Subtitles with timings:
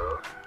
[0.00, 0.39] you.